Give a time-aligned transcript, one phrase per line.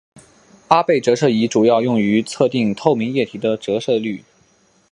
[0.69, 4.23] 阿贝折射仪主要用于测定透明液体的折射率。